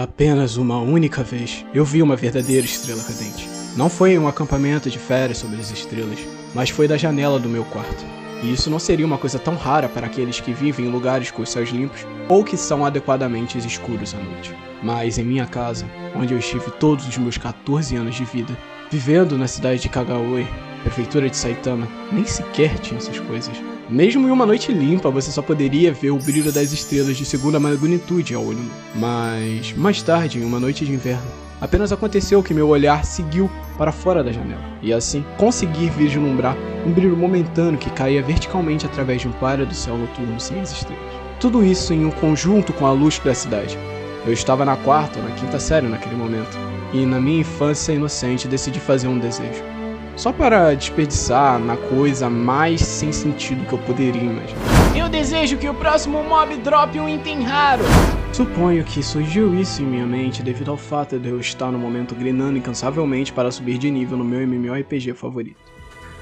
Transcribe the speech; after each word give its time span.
Apenas 0.00 0.56
uma 0.56 0.78
única 0.78 1.22
vez 1.22 1.62
eu 1.74 1.84
vi 1.84 2.02
uma 2.02 2.16
verdadeira 2.16 2.64
estrela 2.64 3.02
cadente. 3.04 3.46
Não 3.76 3.90
foi 3.90 4.12
em 4.12 4.18
um 4.18 4.26
acampamento 4.26 4.88
de 4.88 4.98
férias 4.98 5.36
sobre 5.36 5.60
as 5.60 5.70
estrelas, 5.70 6.18
mas 6.54 6.70
foi 6.70 6.88
da 6.88 6.96
janela 6.96 7.38
do 7.38 7.50
meu 7.50 7.66
quarto. 7.66 8.02
E 8.42 8.50
isso 8.50 8.70
não 8.70 8.78
seria 8.78 9.04
uma 9.04 9.18
coisa 9.18 9.38
tão 9.38 9.56
rara 9.56 9.90
para 9.90 10.06
aqueles 10.06 10.40
que 10.40 10.54
vivem 10.54 10.86
em 10.86 10.90
lugares 10.90 11.30
com 11.30 11.42
os 11.42 11.50
céus 11.50 11.68
limpos 11.68 12.06
ou 12.30 12.42
que 12.42 12.56
são 12.56 12.82
adequadamente 12.82 13.58
escuros 13.58 14.14
à 14.14 14.16
noite. 14.16 14.56
Mas 14.82 15.18
em 15.18 15.24
minha 15.24 15.44
casa, 15.44 15.84
onde 16.16 16.32
eu 16.32 16.38
estive 16.38 16.70
todos 16.70 17.06
os 17.06 17.18
meus 17.18 17.36
14 17.36 17.94
anos 17.94 18.14
de 18.14 18.24
vida, 18.24 18.56
vivendo 18.90 19.36
na 19.36 19.46
cidade 19.46 19.82
de 19.82 19.90
Kagaoi, 19.90 20.48
prefeitura 20.82 21.28
de 21.28 21.36
Saitama, 21.36 21.86
nem 22.10 22.24
sequer 22.24 22.78
tinha 22.78 22.96
essas 22.96 23.18
coisas. 23.18 23.54
Mesmo 23.90 24.28
em 24.28 24.30
uma 24.30 24.46
noite 24.46 24.72
limpa, 24.72 25.10
você 25.10 25.32
só 25.32 25.42
poderia 25.42 25.92
ver 25.92 26.12
o 26.12 26.16
brilho 26.16 26.52
das 26.52 26.70
estrelas 26.70 27.16
de 27.16 27.24
segunda 27.24 27.58
magnitude 27.58 28.36
ao 28.36 28.44
olho. 28.44 28.70
Mas, 28.94 29.72
mais 29.72 30.00
tarde, 30.00 30.38
em 30.38 30.44
uma 30.44 30.60
noite 30.60 30.84
de 30.84 30.92
inverno, 30.92 31.26
apenas 31.60 31.90
aconteceu 31.90 32.40
que 32.40 32.54
meu 32.54 32.68
olhar 32.68 33.04
seguiu 33.04 33.50
para 33.76 33.90
fora 33.90 34.22
da 34.22 34.30
janela, 34.30 34.62
e 34.80 34.92
assim 34.92 35.24
consegui 35.36 35.90
vislumbrar 35.90 36.56
um 36.86 36.92
brilho 36.92 37.16
momentâneo 37.16 37.80
que 37.80 37.90
caía 37.90 38.22
verticalmente 38.22 38.86
através 38.86 39.22
de 39.22 39.28
um 39.28 39.32
pálido 39.32 39.74
céu 39.74 39.98
noturno 39.98 40.38
sem 40.38 40.60
as 40.60 40.70
estrelas. 40.70 41.02
Tudo 41.40 41.64
isso 41.64 41.92
em 41.92 42.04
um 42.04 42.12
conjunto 42.12 42.72
com 42.72 42.86
a 42.86 42.92
luz 42.92 43.18
da 43.18 43.34
cidade. 43.34 43.76
Eu 44.24 44.32
estava 44.32 44.64
na 44.64 44.76
quarta 44.76 45.18
ou 45.18 45.24
na 45.24 45.34
quinta 45.34 45.58
série 45.58 45.88
naquele 45.88 46.14
momento, 46.14 46.56
e 46.92 47.04
na 47.04 47.20
minha 47.20 47.40
infância 47.40 47.92
inocente 47.92 48.46
decidi 48.46 48.78
fazer 48.78 49.08
um 49.08 49.18
desejo 49.18 49.79
só 50.20 50.34
para 50.34 50.74
desperdiçar 50.74 51.58
na 51.58 51.78
coisa 51.78 52.28
mais 52.28 52.82
sem 52.82 53.10
sentido 53.10 53.66
que 53.66 53.72
eu 53.72 53.78
poderia 53.78 54.20
imaginar. 54.20 54.60
Eu 54.94 55.08
desejo 55.08 55.56
que 55.56 55.66
o 55.66 55.72
próximo 55.72 56.22
mob 56.22 56.58
drope 56.58 57.00
um 57.00 57.08
item 57.08 57.42
raro. 57.42 57.82
Suponho 58.30 58.84
que 58.84 59.02
surgiu 59.02 59.58
isso 59.58 59.80
em 59.80 59.86
minha 59.86 60.04
mente 60.04 60.42
devido 60.42 60.72
ao 60.72 60.76
fato 60.76 61.18
de 61.18 61.30
eu 61.30 61.40
estar 61.40 61.72
no 61.72 61.78
momento 61.78 62.14
grinando 62.14 62.58
incansavelmente 62.58 63.32
para 63.32 63.50
subir 63.50 63.78
de 63.78 63.90
nível 63.90 64.18
no 64.18 64.24
meu 64.24 64.42
MMORPG 64.42 65.14
favorito. 65.14 65.56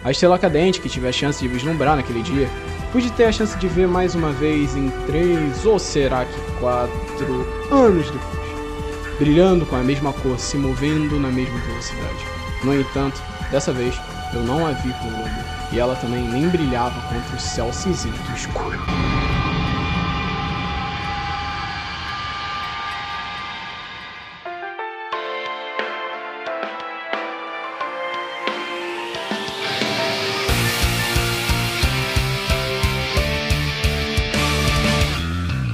A 0.05 0.13
estrela 0.13 0.39
cadente 0.39 0.81
que 0.81 0.89
tive 0.89 1.09
a 1.09 1.13
chance 1.13 1.41
de 1.43 1.49
vislumbrar 1.49 1.97
naquele 1.97 2.23
dia, 2.23 2.49
pude 2.93 3.11
ter 3.11 3.25
a 3.25 3.33
chance 3.33 3.59
de 3.59 3.67
ver 3.67 3.89
mais 3.89 4.15
uma 4.15 4.31
vez 4.31 4.77
em 4.77 4.91
três 5.09 5.67
ou 5.67 5.77
será 5.77 6.25
que 6.25 6.61
quatro 6.61 7.47
anos 7.73 8.09
depois, 8.09 9.19
brilhando 9.19 9.67
com 9.67 9.75
a 9.75 9.83
mesma 9.83 10.13
cor, 10.13 10.39
se 10.39 10.57
movendo 10.57 11.19
na 11.19 11.31
mesma 11.31 11.59
velocidade. 11.59 12.25
No 12.63 12.81
entanto, 12.81 13.21
Dessa 13.51 13.73
vez, 13.73 13.99
eu 14.35 14.43
não 14.43 14.67
a 14.67 14.73
vi 14.73 14.93
por 14.93 15.11
lobo, 15.11 15.31
e 15.73 15.79
ela 15.79 15.97
também 15.97 16.29
nem 16.29 16.49
brilhava 16.49 17.01
contra 17.09 17.35
o 17.35 17.41
céu 17.41 17.73
cinzento 17.73 18.31
escuro. 18.33 18.79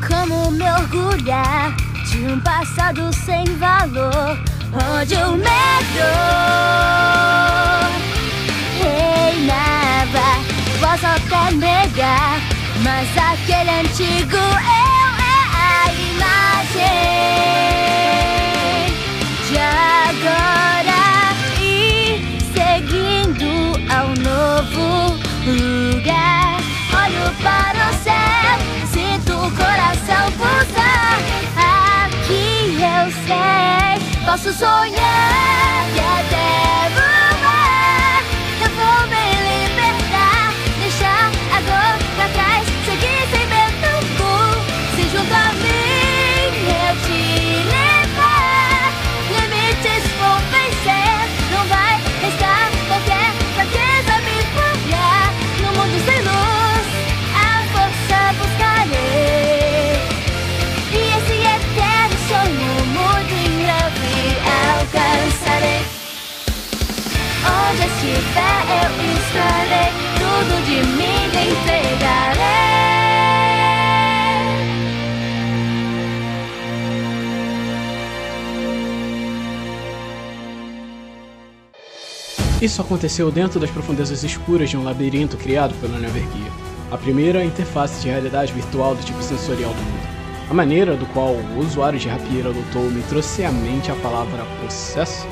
Como 0.06 0.52
me 0.52 0.70
orgulhar 0.70 1.74
de 2.08 2.18
um 2.18 2.40
passado 2.40 3.12
sem 3.12 3.44
valor, 3.56 4.38
onde 4.74 5.14
o 5.14 5.36
medo 5.36 6.44
posso 10.80 11.06
até 11.06 11.50
negar, 11.54 12.40
mas 12.82 13.08
aquele 13.16 13.70
antigo 13.70 14.36
eu 14.36 14.40
é 14.40 15.40
a 15.56 15.92
imagem 16.12 16.94
de 19.48 19.56
agora 19.58 21.02
e 21.60 21.72
seguindo 22.54 23.50
ao 23.92 24.08
novo 24.08 24.84
lugar. 25.46 26.60
Olho 26.92 27.26
para 27.42 27.80
o 27.90 27.92
céu, 28.04 28.56
sinto 28.92 29.32
o 29.32 29.50
coração 29.50 30.24
pulsar. 30.32 31.18
Aqui 32.06 32.78
eu 32.78 33.04
sei, 33.26 33.94
posso 34.24 34.52
sonhar 34.52 35.88
e 35.94 36.00
até 36.00 36.33
Isso 82.64 82.80
aconteceu 82.80 83.30
dentro 83.30 83.60
das 83.60 83.68
profundezas 83.68 84.24
escuras 84.24 84.70
de 84.70 84.76
um 84.78 84.82
labirinto 84.82 85.36
criado 85.36 85.74
pela 85.82 85.98
Nevergear, 85.98 86.50
a 86.90 86.96
primeira 86.96 87.44
interface 87.44 88.00
de 88.00 88.08
realidade 88.08 88.54
virtual 88.54 88.94
do 88.94 89.04
tipo 89.04 89.22
sensorial 89.22 89.70
do 89.70 89.82
mundo. 89.82 90.48
A 90.48 90.54
maneira 90.54 90.96
do 90.96 91.04
qual 91.12 91.34
o 91.34 91.58
usuário 91.58 91.98
de 91.98 92.08
rapieira 92.08 92.48
lutou 92.48 92.84
me 92.84 93.02
trouxe 93.02 93.44
à 93.44 93.52
mente 93.52 93.90
a 93.90 93.94
palavra 93.96 94.46
processo, 94.60 95.26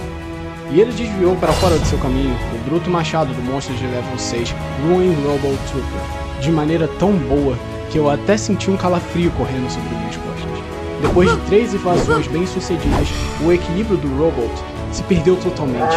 e 0.72 0.78
ele 0.78 0.92
desviou 0.92 1.34
para 1.36 1.54
fora 1.54 1.78
do 1.78 1.86
seu 1.86 1.96
caminho 2.00 2.36
o 2.54 2.68
bruto 2.68 2.90
machado 2.90 3.32
do 3.32 3.42
monstro 3.50 3.74
de 3.76 3.86
level 3.86 4.18
6, 4.18 4.54
Ruin 4.82 5.14
Robo 5.24 5.56
Trooper, 5.70 6.38
de 6.38 6.52
maneira 6.52 6.86
tão 6.98 7.14
boa 7.14 7.58
que 7.90 7.96
eu 7.96 8.10
até 8.10 8.36
senti 8.36 8.70
um 8.70 8.76
calafrio 8.76 9.30
correndo 9.30 9.70
sobre 9.70 9.88
minhas 9.88 10.16
costas. 10.16 10.64
Depois 11.00 11.30
de 11.30 11.40
três 11.46 11.72
invasões 11.72 12.26
bem 12.26 12.46
sucedidas, 12.46 13.08
o 13.42 13.50
equilíbrio 13.50 13.96
do 13.96 14.18
Robot 14.18 14.52
se 14.92 15.02
perdeu 15.04 15.36
totalmente, 15.36 15.96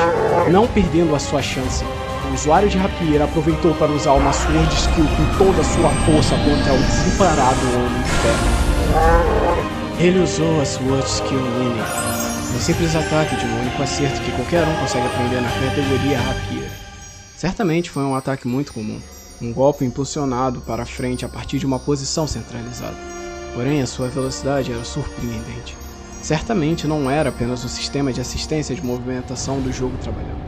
não 0.52 0.68
perdendo 0.68 1.14
a 1.16 1.20
sua 1.20 1.42
chance. 1.42 1.84
O 2.30 2.34
usuário 2.34 2.70
de 2.70 2.78
rapieira 2.78 3.26
aproveitou 3.26 3.74
para 3.76 3.92
usar 3.92 4.14
uma 4.14 4.34
Sword 4.34 4.74
Skill 4.74 5.06
com 5.06 5.38
toda 5.38 5.62
a 5.62 5.64
sua 5.64 5.90
força 6.06 6.36
contra 6.38 6.74
o 6.74 6.78
desamparado 6.78 7.60
Homem 7.76 8.04
Ferro. 8.22 8.66
Ele 10.00 10.20
usou 10.20 10.62
a 10.62 10.66
Sword 10.66 11.08
Skill 11.08 11.40
Mini, 11.40 11.82
um 12.56 12.60
simples 12.60 12.96
ataque 12.96 13.36
de 13.36 13.46
um 13.46 13.62
único 13.62 13.84
acerto 13.84 14.22
que 14.22 14.32
qualquer 14.32 14.64
um 14.68 14.76
consegue 14.78 15.06
aprender 15.06 15.42
na 15.42 15.50
categoria 15.50 16.20
rapieira. 16.20 16.72
Certamente 17.38 17.90
foi 17.90 18.04
um 18.04 18.16
ataque 18.16 18.48
muito 18.48 18.74
comum, 18.74 19.00
um 19.42 19.54
golpe 19.54 19.86
impulsionado 19.86 20.62
para 20.62 20.86
frente 20.86 21.26
a 21.26 21.30
partir 21.30 21.60
de 21.60 21.66
uma 21.66 21.80
posição 21.80 22.26
centralizada. 22.26 22.98
Porém, 23.54 23.82
a 23.82 23.88
sua 23.88 24.08
velocidade 24.08 24.72
era 24.72 24.84
surpreendente. 24.84 25.78
Certamente 26.26 26.88
não 26.88 27.08
era 27.08 27.30
apenas 27.30 27.64
o 27.64 27.70
sistema 27.70 28.12
de 28.12 28.20
assistência 28.20 28.74
de 28.76 28.84
movimentação 28.84 29.62
do 29.62 29.72
jogo 29.72 29.96
trabalhando, 30.00 30.42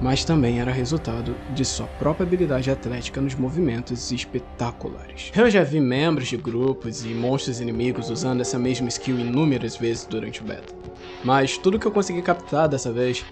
mas 0.00 0.24
também 0.24 0.60
era 0.60 0.72
resultado 0.72 1.36
de 1.54 1.62
sua 1.62 1.86
própria 1.86 2.24
habilidade 2.24 2.70
atlética 2.70 3.20
nos 3.20 3.34
movimentos 3.34 4.10
espetaculares. 4.12 5.30
Eu 5.36 5.50
já 5.50 5.62
vi 5.62 5.78
membros 5.78 6.28
de 6.28 6.38
grupos 6.38 7.04
e 7.04 7.08
monstros 7.08 7.60
inimigos 7.60 8.08
usando 8.08 8.40
essa 8.40 8.58
mesma 8.58 8.88
skill 8.88 9.20
inúmeras 9.20 9.76
vezes 9.76 10.06
durante 10.06 10.40
o 10.40 10.44
beta, 10.46 10.74
mas 11.22 11.58
tudo 11.58 11.78
que 11.78 11.86
eu 11.86 11.92
consegui 11.92 12.22
captar 12.22 12.66
dessa 12.66 12.90
vez 12.90 13.22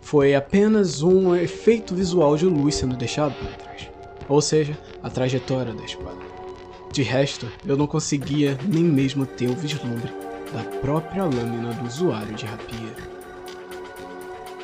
foi 0.00 0.34
apenas 0.34 1.00
um 1.00 1.32
efeito 1.36 1.94
visual 1.94 2.36
de 2.36 2.46
luz 2.46 2.74
sendo 2.74 2.96
deixado 2.96 3.36
para 3.36 3.52
trás, 3.52 3.88
ou 4.28 4.42
seja, 4.42 4.76
a 5.00 5.08
trajetória 5.08 5.72
da 5.72 5.84
espada. 5.84 6.26
De 6.90 7.04
resto, 7.04 7.46
eu 7.64 7.76
não 7.76 7.86
conseguia 7.86 8.58
nem 8.66 8.82
mesmo 8.82 9.24
ter 9.24 9.48
o 9.48 9.54
vislumbre 9.54 10.25
da 10.52 10.62
própria 10.80 11.24
lâmina 11.24 11.72
do 11.74 11.86
usuário 11.86 12.34
de 12.34 12.46
rapia. 12.46 12.94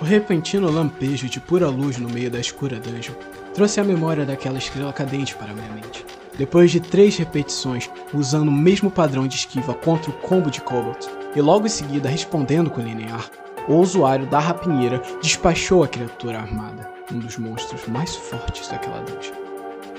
O 0.01 0.05
repentino 0.05 0.71
lampejo 0.71 1.29
de 1.29 1.39
pura 1.39 1.69
luz 1.69 1.97
no 1.99 2.09
meio 2.09 2.31
da 2.31 2.41
escura 2.41 2.81
dungeon 2.81 3.15
trouxe 3.55 3.81
a 3.81 3.85
memória 3.85 4.25
daquela 4.25 4.59
estrela 4.59 4.93
cadente 4.93 5.35
para 5.37 5.53
minha 5.53 5.73
mente. 5.73 6.05
Depois 6.37 6.71
de 6.71 6.81
três 6.81 7.17
repetições 7.17 7.91
usando 8.13 8.49
o 8.49 8.53
mesmo 8.53 8.91
padrão 8.91 9.29
de 9.29 9.37
esquiva 9.37 9.75
contra 9.75 10.11
o 10.11 10.15
combo 10.15 10.51
de 10.51 10.61
Cobalt, 10.61 11.07
e 11.35 11.41
logo 11.41 11.67
em 11.67 11.71
seguida 11.71 12.09
respondendo 12.09 12.71
com 12.71 12.81
linear, 12.81 13.31
o 13.69 13.75
usuário 13.75 14.27
da 14.27 14.39
rapinheira 14.39 15.01
despachou 15.23 15.85
a 15.85 15.89
criatura 15.89 16.39
armada, 16.39 16.91
um 17.13 17.19
dos 17.19 17.39
monstros 17.39 17.87
mais 17.87 18.15
fortes 18.17 18.69
daquela 18.69 19.01
dungeon, 19.03 19.35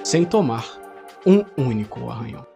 sem 0.04 0.26
tomar 0.26 0.66
um 1.26 1.46
único 1.58 2.10
arranhão. 2.10 2.53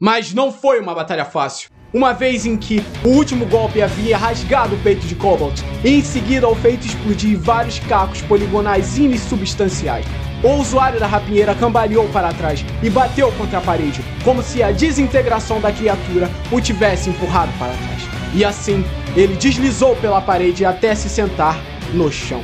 Mas 0.00 0.34
não 0.34 0.52
foi 0.52 0.80
uma 0.80 0.94
batalha 0.94 1.24
fácil. 1.24 1.70
Uma 1.92 2.12
vez 2.12 2.44
em 2.44 2.56
que 2.56 2.82
o 3.04 3.10
último 3.10 3.46
golpe 3.46 3.80
havia 3.80 4.18
rasgado 4.18 4.74
o 4.74 4.78
peito 4.80 5.06
de 5.06 5.14
Cobalt, 5.14 5.60
e 5.84 5.90
em 5.90 6.02
seguida 6.02 6.46
ao 6.46 6.56
feito 6.56 6.84
explodir 6.84 7.38
vários 7.38 7.78
cacos 7.78 8.20
poligonais 8.22 8.98
insubstanciais. 8.98 10.04
O 10.42 10.60
usuário 10.60 10.98
da 10.98 11.06
rapieira 11.06 11.54
cambaleou 11.54 12.08
para 12.08 12.34
trás 12.34 12.64
e 12.82 12.90
bateu 12.90 13.30
contra 13.32 13.58
a 13.58 13.62
parede, 13.62 14.04
como 14.24 14.42
se 14.42 14.62
a 14.62 14.72
desintegração 14.72 15.60
da 15.60 15.72
criatura 15.72 16.28
o 16.50 16.60
tivesse 16.60 17.08
empurrado 17.10 17.52
para 17.58 17.72
trás. 17.72 18.02
E 18.34 18.44
assim, 18.44 18.84
ele 19.16 19.36
deslizou 19.36 19.94
pela 19.96 20.20
parede 20.20 20.64
até 20.64 20.94
se 20.96 21.08
sentar 21.08 21.56
no 21.94 22.10
chão, 22.10 22.42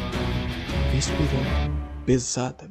respirando 0.92 1.70
pesadamente. 2.06 2.69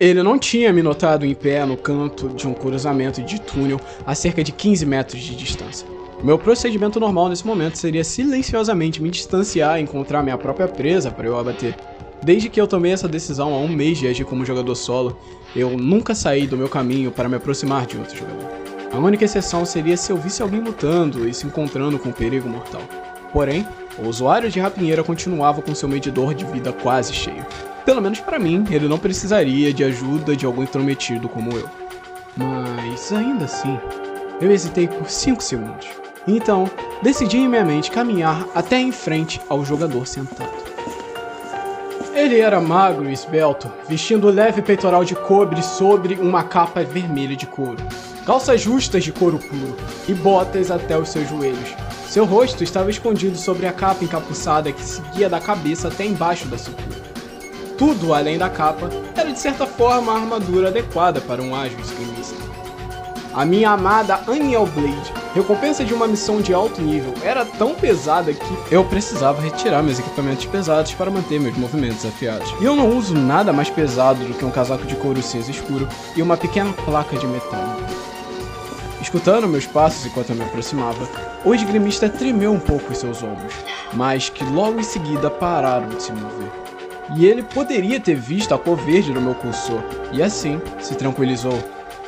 Ele 0.00 0.22
não 0.22 0.38
tinha 0.38 0.72
me 0.72 0.80
notado 0.80 1.26
em 1.26 1.34
pé 1.34 1.66
no 1.66 1.76
canto 1.76 2.28
de 2.28 2.46
um 2.46 2.54
cruzamento 2.54 3.20
de 3.20 3.40
túnel 3.40 3.80
a 4.06 4.14
cerca 4.14 4.44
de 4.44 4.52
15 4.52 4.86
metros 4.86 5.20
de 5.20 5.34
distância. 5.34 5.88
Meu 6.22 6.38
procedimento 6.38 7.00
normal 7.00 7.28
nesse 7.28 7.44
momento 7.44 7.76
seria 7.76 8.04
silenciosamente 8.04 9.02
me 9.02 9.10
distanciar 9.10 9.76
e 9.76 9.82
encontrar 9.82 10.22
minha 10.22 10.38
própria 10.38 10.68
presa 10.68 11.10
para 11.10 11.26
eu 11.26 11.36
abater. 11.36 11.74
Desde 12.22 12.48
que 12.48 12.60
eu 12.60 12.68
tomei 12.68 12.92
essa 12.92 13.08
decisão 13.08 13.52
há 13.52 13.58
um 13.58 13.66
mês 13.66 13.98
de 13.98 14.06
agir 14.06 14.24
como 14.24 14.44
jogador 14.44 14.76
solo, 14.76 15.18
eu 15.54 15.70
nunca 15.76 16.14
saí 16.14 16.46
do 16.46 16.56
meu 16.56 16.68
caminho 16.68 17.10
para 17.10 17.28
me 17.28 17.34
aproximar 17.34 17.84
de 17.84 17.98
outro 17.98 18.16
jogador. 18.16 18.48
A 18.92 18.98
única 18.98 19.24
exceção 19.24 19.64
seria 19.64 19.96
se 19.96 20.12
eu 20.12 20.16
visse 20.16 20.42
alguém 20.42 20.60
lutando 20.60 21.28
e 21.28 21.34
se 21.34 21.44
encontrando 21.44 21.98
com 21.98 22.10
um 22.10 22.12
perigo 22.12 22.48
mortal. 22.48 22.82
Porém, 23.32 23.66
o 23.98 24.06
usuário 24.06 24.48
de 24.48 24.60
rapinheira 24.60 25.02
continuava 25.02 25.60
com 25.60 25.74
seu 25.74 25.88
medidor 25.88 26.34
de 26.34 26.44
vida 26.44 26.72
quase 26.72 27.12
cheio. 27.12 27.44
Pelo 27.88 28.02
menos 28.02 28.20
para 28.20 28.38
mim, 28.38 28.66
ele 28.70 28.86
não 28.86 28.98
precisaria 28.98 29.72
de 29.72 29.82
ajuda 29.82 30.36
de 30.36 30.44
algum 30.44 30.62
intrometido 30.62 31.26
como 31.26 31.56
eu. 31.56 31.66
Mas 32.36 33.10
ainda 33.10 33.46
assim, 33.46 33.80
eu 34.42 34.52
hesitei 34.52 34.86
por 34.86 35.08
5 35.08 35.42
segundos. 35.42 35.86
Então, 36.26 36.70
decidi 37.02 37.38
em 37.38 37.48
minha 37.48 37.64
mente 37.64 37.90
caminhar 37.90 38.46
até 38.54 38.78
em 38.78 38.92
frente 38.92 39.40
ao 39.48 39.64
jogador 39.64 40.06
sentado. 40.06 40.52
Ele 42.14 42.38
era 42.40 42.60
magro 42.60 43.08
e 43.08 43.12
esbelto, 43.14 43.72
vestindo 43.88 44.28
leve 44.28 44.60
peitoral 44.60 45.02
de 45.02 45.14
cobre 45.14 45.62
sobre 45.62 46.16
uma 46.16 46.44
capa 46.44 46.84
vermelha 46.84 47.34
de 47.34 47.46
couro, 47.46 47.82
calças 48.26 48.60
justas 48.60 49.02
de 49.02 49.12
couro 49.12 49.38
puro 49.38 49.74
e 50.06 50.12
botas 50.12 50.70
até 50.70 50.98
os 50.98 51.08
seus 51.08 51.26
joelhos. 51.26 51.74
Seu 52.06 52.26
rosto 52.26 52.62
estava 52.62 52.90
escondido 52.90 53.38
sobre 53.38 53.66
a 53.66 53.72
capa 53.72 54.04
encapuçada 54.04 54.70
que 54.70 54.82
seguia 54.82 55.30
da 55.30 55.40
cabeça 55.40 55.88
até 55.88 56.04
embaixo 56.04 56.46
da 56.48 56.58
cintura. 56.58 57.07
Tudo 57.78 58.12
além 58.12 58.36
da 58.36 58.50
capa 58.50 58.90
era 59.14 59.30
de 59.30 59.38
certa 59.38 59.64
forma 59.64 60.12
a 60.12 60.16
armadura 60.16 60.66
adequada 60.66 61.20
para 61.20 61.40
um 61.40 61.54
ágil 61.54 61.78
esgrimista. 61.78 62.34
A 63.32 63.44
minha 63.44 63.70
amada 63.70 64.20
Aniel 64.26 64.66
Blade 64.66 65.12
recompensa 65.32 65.84
de 65.84 65.94
uma 65.94 66.08
missão 66.08 66.40
de 66.40 66.52
alto 66.52 66.82
nível 66.82 67.14
era 67.22 67.44
tão 67.44 67.76
pesada 67.76 68.34
que 68.34 68.74
eu 68.74 68.84
precisava 68.84 69.40
retirar 69.40 69.80
meus 69.80 70.00
equipamentos 70.00 70.44
pesados 70.46 70.92
para 70.92 71.08
manter 71.08 71.38
meus 71.38 71.56
movimentos 71.56 72.04
afiados. 72.04 72.52
E 72.60 72.64
eu 72.64 72.74
não 72.74 72.96
uso 72.96 73.14
nada 73.14 73.52
mais 73.52 73.70
pesado 73.70 74.24
do 74.24 74.34
que 74.34 74.44
um 74.44 74.50
casaco 74.50 74.84
de 74.84 74.96
couro 74.96 75.22
cinza 75.22 75.52
escuro 75.52 75.86
e 76.16 76.20
uma 76.20 76.36
pequena 76.36 76.72
placa 76.84 77.16
de 77.16 77.28
metal. 77.28 77.76
Escutando 79.00 79.46
meus 79.46 79.66
passos 79.66 80.04
enquanto 80.04 80.30
eu 80.30 80.36
me 80.36 80.42
aproximava, 80.42 81.08
o 81.44 81.54
esgrimista 81.54 82.08
tremeu 82.08 82.52
um 82.52 82.58
pouco 82.58 82.90
os 82.90 82.98
seus 82.98 83.22
ombros, 83.22 83.54
mas 83.92 84.28
que 84.28 84.42
logo 84.42 84.80
em 84.80 84.82
seguida 84.82 85.30
pararam 85.30 85.88
de 85.90 86.02
se 86.02 86.10
mover. 86.10 86.67
E 87.16 87.24
ele 87.24 87.42
poderia 87.42 87.98
ter 87.98 88.14
visto 88.14 88.52
a 88.52 88.58
cor 88.58 88.76
verde 88.76 89.12
no 89.12 89.20
meu 89.20 89.34
cursor, 89.34 89.82
e 90.12 90.22
assim 90.22 90.60
se 90.80 90.94
tranquilizou 90.94 91.58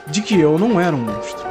de 0.06 0.20
que 0.20 0.38
eu 0.38 0.58
não 0.58 0.80
era 0.80 0.94
um 0.94 1.00
monstro. 1.00 1.48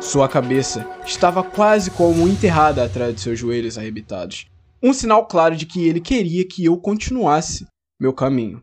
Sua 0.00 0.28
cabeça 0.28 0.86
estava 1.06 1.42
quase 1.42 1.90
como 1.90 2.26
enterrada 2.26 2.84
atrás 2.84 3.14
de 3.14 3.20
seus 3.20 3.38
joelhos 3.38 3.78
arrebitados. 3.78 4.46
Um 4.82 4.92
sinal 4.92 5.26
claro 5.26 5.54
de 5.54 5.64
que 5.64 5.86
ele 5.86 6.00
queria 6.00 6.46
que 6.46 6.64
eu 6.64 6.76
continuasse 6.76 7.66
meu 8.00 8.12
caminho. 8.12 8.60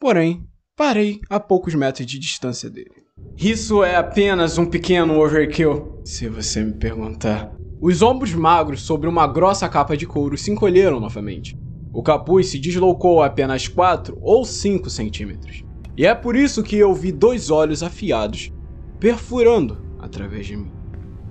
Porém, 0.00 0.44
parei 0.76 1.20
a 1.28 1.38
poucos 1.38 1.74
metros 1.74 2.06
de 2.06 2.18
distância 2.18 2.68
dele. 2.68 2.90
Isso 3.36 3.84
é 3.84 3.96
apenas 3.96 4.58
um 4.58 4.66
pequeno 4.66 5.20
overkill, 5.20 6.00
se 6.04 6.28
você 6.28 6.64
me 6.64 6.72
perguntar. 6.72 7.52
Os 7.80 8.02
ombros 8.02 8.34
magros 8.34 8.82
sobre 8.82 9.08
uma 9.08 9.26
grossa 9.26 9.68
capa 9.68 9.96
de 9.96 10.06
couro 10.06 10.36
se 10.36 10.50
encolheram 10.50 10.98
novamente. 10.98 11.56
O 11.92 12.02
capuz 12.02 12.48
se 12.48 12.58
deslocou 12.58 13.22
apenas 13.22 13.66
4 13.66 14.16
ou 14.20 14.44
5 14.44 14.88
centímetros. 14.88 15.64
E 15.96 16.06
é 16.06 16.14
por 16.14 16.36
isso 16.36 16.62
que 16.62 16.76
eu 16.76 16.94
vi 16.94 17.10
dois 17.10 17.50
olhos 17.50 17.82
afiados 17.82 18.50
perfurando 19.00 19.78
através 19.98 20.46
de 20.46 20.56
mim. 20.56 20.70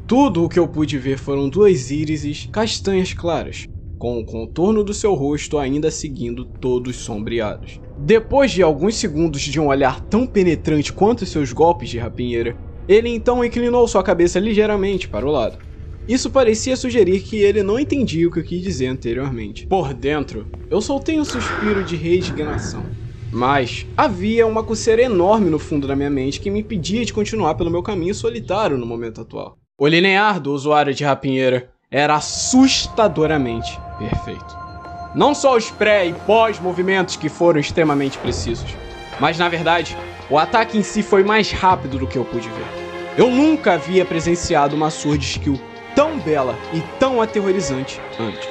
Tudo 0.06 0.44
o 0.44 0.50
que 0.50 0.60
eu 0.60 0.68
pude 0.68 0.98
ver 0.98 1.18
foram 1.18 1.48
duas 1.48 1.92
írises 1.92 2.50
castanhas 2.52 3.14
claras, 3.14 3.66
com 3.98 4.20
o 4.20 4.26
contorno 4.26 4.84
do 4.84 4.94
seu 4.94 5.14
rosto 5.14 5.58
ainda 5.58 5.92
seguindo 5.92 6.44
todos 6.44 6.98
sombreados. 6.98 7.80
Depois 7.98 8.52
de 8.52 8.64
alguns 8.64 8.96
segundos 8.96 9.42
de 9.42 9.60
um 9.60 9.68
olhar 9.68 10.02
tão 10.02 10.26
penetrante 10.26 10.92
quanto 10.92 11.26
seus 11.26 11.54
golpes 11.54 11.90
de 11.90 12.00
rapinheira, 12.00 12.58
ele 12.88 13.10
então 13.10 13.46
inclinou 13.46 13.88
sua 13.88 14.02
cabeça 14.02 14.40
ligeiramente 14.40 15.08
para 15.08 15.28
o 15.28 15.32
lado. 15.32 15.60
Isso 16.10 16.32
parecia 16.32 16.76
sugerir 16.76 17.20
que 17.20 17.38
ele 17.38 17.62
não 17.62 17.80
entendia 17.80 18.28
o 18.28 18.32
que 18.32 18.40
eu 18.40 18.44
quis 18.44 18.64
dizer 18.64 18.88
anteriormente. 18.88 19.68
Por 19.68 19.94
dentro, 19.94 20.48
eu 20.68 20.82
soltei 20.82 21.20
um 21.20 21.24
suspiro 21.24 21.84
de 21.84 21.96
resignação. 21.96 22.84
Mas 23.32 23.86
havia 23.96 24.48
uma 24.48 24.64
coceira 24.64 25.04
enorme 25.04 25.52
no 25.52 25.60
fundo 25.60 25.86
da 25.86 25.96
minha 25.96 26.10
mente 26.10 26.40
que 26.40 26.50
me 26.50 26.62
impedia 26.62 27.06
de 27.06 27.14
continuar 27.14 27.54
pelo 27.54 27.70
meu 27.70 27.84
caminho 27.84 28.16
solitário 28.16 28.76
no 28.76 28.88
momento 28.88 29.22
atual. 29.22 29.60
O 29.78 29.86
linear 29.86 30.40
do 30.40 30.52
usuário 30.52 30.96
de 30.96 31.04
rapinheira 31.04 31.70
era 31.92 32.16
assustadoramente 32.16 33.80
perfeito. 34.00 34.58
Não 35.14 35.36
só 35.36 35.56
os 35.56 35.70
pré 35.70 36.08
e 36.08 36.14
pós-movimentos 36.26 37.18
que 37.18 37.30
foram 37.30 37.60
extremamente 37.60 38.18
precisos, 38.18 38.76
mas 39.20 39.38
na 39.38 39.48
verdade, 39.48 39.96
o 40.28 40.40
ataque 40.40 40.76
em 40.76 40.82
si 40.82 41.04
foi 41.04 41.24
mais 41.24 41.52
rápido 41.52 42.00
do 42.00 42.08
que 42.08 42.18
eu 42.18 42.26
pude 42.26 42.50
ver. 42.50 42.66
Eu 43.16 43.30
nunca 43.30 43.74
havia 43.74 44.04
presenciado 44.04 44.76
uma 44.76 44.90
sword 44.90 45.24
skill 45.24 45.60
tão 45.96 46.20
bela 46.20 46.56
e 46.74 46.82
tão 47.00 47.22
aterrorizante 47.22 48.00
antes. 48.20 48.48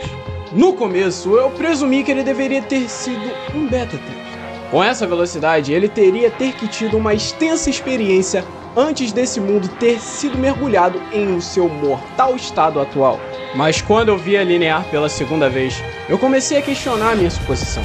No 0.53 0.73
começo, 0.73 1.35
eu 1.35 1.51
presumi 1.51 2.03
que 2.03 2.11
ele 2.11 2.23
deveria 2.23 2.63
ter 2.63 2.89
sido 2.89 3.31
um 3.55 3.67
beta 3.67 3.99
teste. 3.99 4.39
Com 4.71 4.83
essa 4.83 5.07
velocidade, 5.07 5.73
ele 5.73 5.89
teria 5.89 6.31
ter 6.31 6.53
que 6.53 6.69
tido 6.69 6.97
uma 6.97 7.15
extensa 7.15 7.71
experiência 7.71 8.45
antes 8.77 9.13
desse 9.13 9.41
mundo 9.41 9.69
ter 9.79 9.99
sido 9.99 10.39
mergulhado 10.39 11.01
em 11.13 11.37
o 11.37 11.43
seu 11.43 11.69
mortal 11.69 12.37
estado 12.37 12.81
atual. 12.81 13.19
Mas 13.55 13.81
quando 13.81 14.09
eu 14.09 14.19
vi 14.19 14.37
a 14.37 14.45
linear 14.45 14.85
pela 14.91 15.09
segunda 15.09 15.49
vez, 15.49 15.83
eu 16.09 16.19
comecei 16.19 16.59
a 16.59 16.63
questionar 16.63 17.17
minha 17.17 17.31
suposição. 17.31 17.83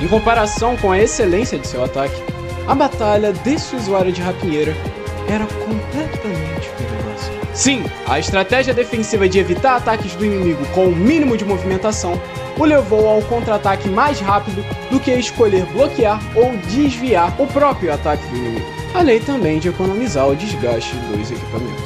Em 0.00 0.08
comparação 0.08 0.76
com 0.76 0.90
a 0.90 0.98
excelência 0.98 1.58
de 1.58 1.66
seu 1.66 1.84
ataque, 1.84 2.20
a 2.66 2.74
batalha 2.74 3.32
desse 3.32 3.76
usuário 3.76 4.12
de 4.12 4.20
rapinheira 4.20 4.74
era 5.28 5.46
completamente 5.46 6.68
perigosa. 6.76 7.43
Sim, 7.54 7.84
a 8.06 8.18
estratégia 8.18 8.74
defensiva 8.74 9.28
de 9.28 9.38
evitar 9.38 9.76
ataques 9.76 10.14
do 10.16 10.24
inimigo 10.24 10.64
com 10.74 10.86
o 10.88 10.96
mínimo 10.96 11.36
de 11.36 11.44
movimentação 11.44 12.20
o 12.58 12.64
levou 12.64 13.08
ao 13.08 13.22
contra-ataque 13.22 13.88
mais 13.88 14.20
rápido 14.20 14.64
do 14.90 15.00
que 15.00 15.12
escolher 15.12 15.64
bloquear 15.66 16.20
ou 16.36 16.56
desviar 16.68 17.34
o 17.40 17.46
próprio 17.46 17.92
ataque 17.92 18.26
do 18.28 18.36
inimigo 18.36 18.84
além 18.94 19.20
também 19.20 19.58
de 19.58 19.68
economizar 19.68 20.28
o 20.28 20.36
desgaste 20.36 20.94
dos 20.96 21.30
equipamentos. 21.30 21.84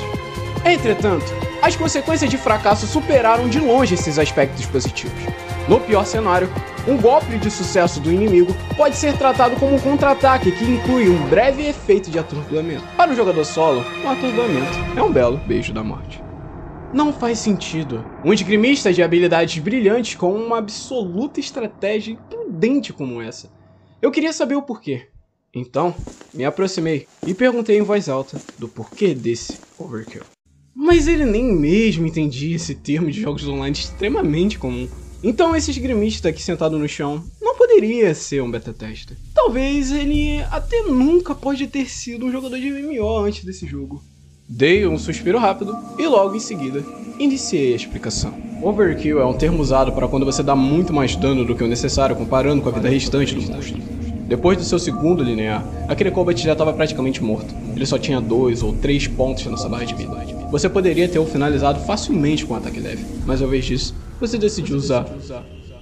Entretanto, 0.65 1.25
as 1.63 1.75
consequências 1.75 2.31
de 2.31 2.37
fracasso 2.37 2.87
superaram 2.87 3.49
de 3.49 3.59
longe 3.59 3.95
esses 3.95 4.19
aspectos 4.19 4.67
positivos. 4.67 5.19
No 5.67 5.81
pior 5.81 6.05
cenário, 6.05 6.51
um 6.87 6.97
golpe 6.97 7.39
de 7.39 7.51
sucesso 7.51 8.01
do 8.01 8.13
inimigo 8.13 8.55
pode 8.77 8.97
ser 8.97 9.17
tratado 9.17 9.57
como 9.57 9.75
um 9.75 9.81
contra-ataque 9.81 10.53
que 10.53 10.65
inclui 10.65 11.09
um 11.09 11.29
breve 11.29 11.67
efeito 11.67 12.11
de 12.11 12.19
atordoamento. 12.19 12.85
Para 12.97 13.13
o 13.13 13.17
jogador 13.17 13.45
solo, 13.45 13.85
um 14.05 14.09
atordoamento 14.09 14.79
é 14.97 15.03
um 15.03 15.13
belo 15.13 15.39
beijo 15.39 15.73
da 15.73 15.83
morte. 15.83 16.23
Não 16.93 17.13
faz 17.13 17.39
sentido 17.39 18.05
um 18.25 18.33
esgrimista 18.33 18.93
de 18.93 19.03
habilidades 19.03 19.63
brilhantes 19.63 20.15
com 20.15 20.33
uma 20.33 20.59
absoluta 20.59 21.41
estratégia 21.41 22.13
imprudente 22.13 22.93
como 22.93 23.21
essa. 23.21 23.51
Eu 24.01 24.11
queria 24.11 24.33
saber 24.33 24.55
o 24.55 24.63
porquê. 24.63 25.09
Então, 25.55 25.95
me 26.33 26.45
aproximei 26.45 27.07
e 27.27 27.35
perguntei 27.35 27.79
em 27.79 27.83
voz 27.83 28.09
alta 28.09 28.41
do 28.59 28.69
porquê 28.69 29.15
desse 29.15 29.59
overkill. 29.79 30.23
Mas 30.75 31.09
ele 31.09 31.25
nem 31.25 31.53
mesmo 31.53 32.07
entendia 32.07 32.57
esse 32.57 32.75
termo 32.75 33.11
de 33.11 33.21
jogos 33.21 33.47
online 33.49 33.77
extremamente 33.77 34.59
comum. 34.59 34.89
Então 35.23 35.55
esse 35.57 35.71
esgrimista 35.71 36.29
aqui 36.29 36.41
sentado 36.41 36.79
no 36.79 36.89
chão 36.89 37.25
não 37.43 37.57
poderia 37.57 38.15
ser 38.15 38.41
um 38.41 38.51
beta 38.51 38.73
tester. 38.73 39.17
Talvez 39.35 39.91
ele 39.91 40.41
até 40.51 40.83
nunca 40.83 41.35
pode 41.35 41.67
ter 41.67 41.91
sido 41.91 42.27
um 42.27 42.31
jogador 42.31 42.59
de 42.59 42.71
MMO 42.71 43.19
antes 43.19 43.45
desse 43.45 43.67
jogo. 43.67 44.03
Dei 44.49 44.87
um 44.87 44.97
suspiro 44.97 45.39
rápido 45.39 45.77
e 45.99 46.07
logo 46.07 46.37
em 46.37 46.41
seguida 46.41 46.85
iniciei 47.19 47.73
a 47.73 47.77
explicação. 47.77 48.33
Overkill 48.63 49.21
é 49.21 49.27
um 49.27 49.37
termo 49.37 49.61
usado 49.61 49.93
para 49.93 50.07
quando 50.07 50.25
você 50.25 50.43
dá 50.43 50.55
muito 50.55 50.93
mais 50.93 51.17
dano 51.17 51.45
do 51.45 51.55
que 51.55 51.65
o 51.65 51.69
necessário 51.69 52.15
comparando 52.15 52.63
com 52.63 52.69
a 52.69 52.73
vida 52.73 52.89
restante 52.89 53.35
do 53.35 53.43
monstro. 53.43 53.81
Depois 54.29 54.57
do 54.57 54.65
seu 54.65 54.79
segundo 54.79 55.23
linear, 55.23 55.65
aquele 55.89 56.11
Combat 56.11 56.41
já 56.41 56.53
estava 56.53 56.73
praticamente 56.73 57.23
morto. 57.23 57.53
Ele 57.75 57.87
só 57.87 57.99
tinha 57.99 58.21
dois 58.21 58.63
ou 58.63 58.73
três 58.73 59.09
pontos 59.09 59.45
na 59.47 59.57
sua 59.57 59.71
barra 59.71 59.85
de 59.85 59.95
vida. 59.95 60.13
Você 60.51 60.69
poderia 60.69 61.09
ter 61.09 61.19
o 61.19 61.27
finalizado 61.27 61.81
facilmente 61.81 62.45
com 62.47 62.55
um 62.55 62.57
ataque 62.57 62.79
leve, 62.79 63.05
mas 63.27 63.41
ao 63.41 63.49
invés 63.49 63.65
disso, 63.65 63.95
você 64.21 64.37
decidiu 64.37 64.77
usar 64.77 65.07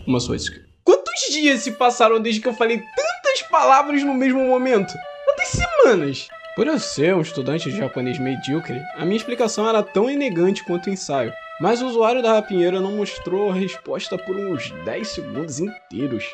uma 0.06 0.20
sua 0.20 0.36
skill. 0.36 0.62
Quantos 0.84 1.32
dias 1.32 1.60
se 1.60 1.72
passaram 1.72 2.20
desde 2.20 2.40
que 2.40 2.48
eu 2.48 2.54
falei 2.54 2.78
tantas 2.78 3.42
palavras 3.50 4.02
no 4.02 4.14
mesmo 4.14 4.44
momento? 4.44 4.92
Quantas 5.24 5.48
semanas? 5.48 6.28
Por 6.54 6.66
eu 6.66 6.78
ser 6.78 7.14
um 7.14 7.20
estudante 7.20 7.70
de 7.70 7.76
japonês 7.76 8.18
medíocre, 8.18 8.80
a 8.96 9.04
minha 9.04 9.16
explicação 9.16 9.68
era 9.68 9.82
tão 9.82 10.08
elegante 10.08 10.64
quanto 10.64 10.86
o 10.86 10.92
ensaio. 10.92 11.32
Mas 11.60 11.80
o 11.80 11.86
usuário 11.86 12.22
da 12.22 12.34
rapinheira 12.34 12.80
não 12.80 12.92
mostrou 12.92 13.50
a 13.50 13.54
resposta 13.54 14.18
por 14.18 14.36
uns 14.36 14.70
10 14.84 15.08
segundos 15.08 15.58
inteiros. 15.58 16.24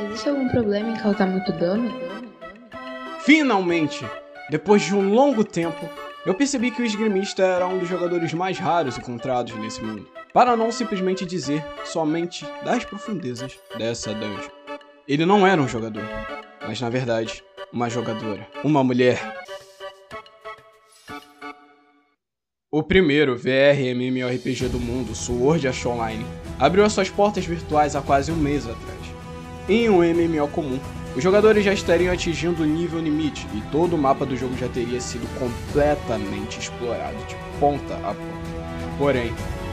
Existe 0.00 0.28
algum 0.28 0.48
problema 0.48 0.90
em 0.90 0.96
causar 0.96 1.26
muito 1.26 1.52
dano? 1.52 1.92
Finalmente, 3.20 4.04
depois 4.48 4.82
de 4.82 4.94
um 4.94 5.12
longo 5.12 5.44
tempo, 5.44 5.88
eu 6.26 6.34
percebi 6.34 6.70
que 6.70 6.82
o 6.82 6.84
esgrimista 6.84 7.42
era 7.42 7.66
um 7.66 7.78
dos 7.78 7.88
jogadores 7.88 8.32
mais 8.34 8.58
raros 8.58 8.98
encontrados 8.98 9.54
nesse 9.56 9.82
mundo. 9.82 10.06
Para 10.32 10.56
não 10.56 10.70
simplesmente 10.70 11.24
dizer 11.24 11.64
somente 11.84 12.46
das 12.64 12.84
profundezas 12.84 13.58
dessa 13.76 14.12
dungeon. 14.12 14.50
Ele 15.08 15.24
não 15.24 15.46
era 15.46 15.60
um 15.60 15.66
jogador, 15.66 16.04
mas 16.66 16.80
na 16.80 16.90
verdade, 16.90 17.42
uma 17.72 17.88
jogadora, 17.88 18.46
uma 18.62 18.84
mulher. 18.84 19.40
O 22.70 22.82
primeiro 22.82 23.36
VR 23.36 23.80
MMORPG 23.94 24.68
do 24.68 24.78
mundo, 24.78 25.14
Sword 25.14 25.66
Art 25.66 25.86
Online, 25.86 26.24
abriu 26.58 26.84
as 26.84 26.92
suas 26.92 27.10
portas 27.10 27.44
virtuais 27.44 27.96
há 27.96 28.02
quase 28.02 28.30
um 28.30 28.36
mês 28.36 28.68
atrás. 28.68 29.00
Em 29.68 29.88
um 29.88 30.04
MMO 30.04 30.46
comum, 30.48 30.78
os 31.16 31.22
jogadores 31.22 31.64
já 31.64 31.72
estariam 31.72 32.12
atingindo 32.12 32.62
o 32.62 32.66
nível 32.66 33.00
limite 33.00 33.46
e 33.52 33.60
todo 33.72 33.96
o 33.96 33.98
mapa 33.98 34.24
do 34.24 34.36
jogo 34.36 34.56
já 34.56 34.68
teria 34.68 35.00
sido 35.00 35.26
completamente 35.38 36.60
explorado 36.60 37.16
de 37.26 37.36
ponta 37.58 37.94
a 37.96 38.14
ponta. 38.14 38.50
Porém, 38.96 39.32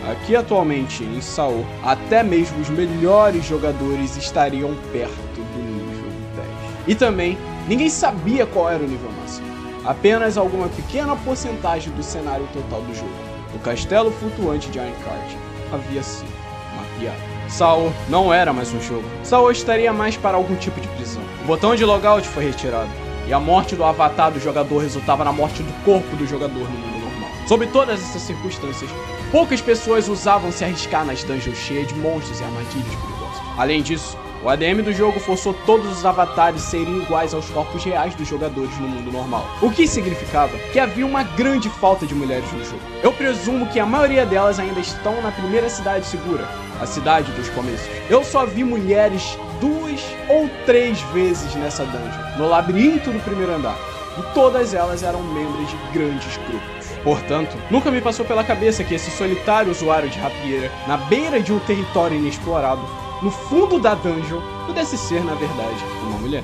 aqui 0.09 0.35
atualmente 0.35 1.03
em 1.03 1.21
Saô, 1.21 1.63
até 1.83 2.23
mesmo 2.23 2.59
os 2.59 2.69
melhores 2.69 3.45
jogadores 3.45 4.17
estariam 4.17 4.75
perto 4.91 5.35
do 5.35 5.59
nível 5.63 6.11
10. 6.35 6.47
E 6.87 6.95
também, 6.95 7.37
ninguém 7.67 7.89
sabia 7.89 8.45
qual 8.47 8.71
era 8.71 8.83
o 8.83 8.87
nível 8.87 9.11
máximo. 9.21 9.47
Apenas 9.85 10.37
alguma 10.37 10.67
pequena 10.69 11.15
porcentagem 11.17 11.93
do 11.93 12.01
cenário 12.01 12.47
total 12.51 12.81
do 12.81 12.95
jogo. 12.95 13.11
O 13.53 13.59
castelo 13.59 14.11
flutuante 14.11 14.69
de 14.69 14.79
Ironcart 14.79 15.35
havia 15.71 16.01
sido 16.01 16.31
mapeado. 16.75 17.36
Saô 17.49 17.91
não 18.09 18.33
era 18.33 18.51
mais 18.51 18.73
um 18.73 18.81
jogo. 18.81 19.05
Saô 19.23 19.49
estaria 19.49 19.93
mais 19.93 20.17
para 20.17 20.35
algum 20.35 20.55
tipo 20.55 20.79
de 20.81 20.87
prisão. 20.89 21.21
O 21.43 21.47
botão 21.47 21.75
de 21.75 21.85
logout 21.85 22.27
foi 22.27 22.45
retirado. 22.45 22.89
E 23.25 23.33
a 23.33 23.39
morte 23.39 23.75
do 23.75 23.83
avatar 23.83 24.31
do 24.31 24.39
jogador 24.39 24.79
resultava 24.79 25.23
na 25.23 25.31
morte 25.31 25.63
do 25.63 25.73
corpo 25.83 26.15
do 26.15 26.27
jogador 26.27 26.53
no 26.53 26.77
mundo 26.77 26.99
normal. 26.99 27.29
Sob 27.47 27.65
todas 27.67 28.01
essas 28.01 28.21
circunstâncias, 28.21 28.89
poucas 29.31 29.61
pessoas 29.61 30.07
usavam 30.07 30.51
se 30.51 30.63
arriscar 30.63 31.05
nas 31.05 31.23
dungeons 31.23 31.57
cheias 31.57 31.87
de 31.87 31.95
monstros 31.95 32.39
e 32.39 32.43
armadilhas 32.43 32.95
perigosas. 32.95 33.41
Além 33.57 33.81
disso, 33.81 34.17
o 34.43 34.49
ADM 34.49 34.81
do 34.83 34.93
jogo 34.93 35.19
forçou 35.19 35.53
todos 35.65 35.91
os 35.91 36.05
avatares 36.05 36.61
serem 36.61 36.97
iguais 36.97 37.33
aos 37.33 37.49
corpos 37.49 37.83
reais 37.83 38.13
dos 38.15 38.27
jogadores 38.27 38.77
no 38.77 38.87
mundo 38.87 39.11
normal. 39.11 39.47
O 39.61 39.71
que 39.71 39.87
significava 39.87 40.57
que 40.71 40.79
havia 40.79 41.05
uma 41.05 41.23
grande 41.23 41.69
falta 41.69 42.05
de 42.05 42.13
mulheres 42.13 42.51
no 42.53 42.63
jogo. 42.63 42.81
Eu 43.01 43.11
presumo 43.11 43.67
que 43.67 43.79
a 43.79 43.85
maioria 43.85 44.25
delas 44.25 44.59
ainda 44.59 44.79
estão 44.79 45.21
na 45.21 45.31
primeira 45.31 45.69
cidade 45.69 46.05
segura, 46.05 46.47
a 46.79 46.85
cidade 46.85 47.31
dos 47.31 47.49
começos. 47.49 47.87
Eu 48.09 48.23
só 48.23 48.45
vi 48.45 48.63
mulheres 48.63 49.37
duas 49.59 50.01
ou 50.29 50.49
três 50.65 51.01
vezes 51.13 51.55
nessa 51.55 51.83
dungeon, 51.85 52.37
no 52.37 52.47
labirinto 52.47 53.11
do 53.11 53.19
primeiro 53.19 53.55
andar. 53.55 53.77
E 54.17 54.33
todas 54.33 54.73
elas 54.73 55.03
eram 55.03 55.21
membros 55.21 55.69
de 55.69 55.77
grandes 55.93 56.37
grupos. 56.37 56.77
Portanto, 57.03 57.55
nunca 57.69 57.91
me 57.91 58.01
passou 58.01 58.25
pela 58.25 58.43
cabeça 58.43 58.83
que 58.83 58.95
esse 58.95 59.11
solitário 59.11 59.71
usuário 59.71 60.09
de 60.09 60.19
rapieira, 60.19 60.71
na 60.87 60.97
beira 60.97 61.39
de 61.39 61.53
um 61.53 61.59
território 61.59 62.17
inexplorado, 62.17 62.81
no 63.21 63.31
fundo 63.31 63.79
da 63.79 63.95
dungeon, 63.95 64.41
pudesse 64.67 64.97
ser, 64.97 65.23
na 65.23 65.33
verdade, 65.33 65.83
uma 66.03 66.19
mulher. 66.19 66.43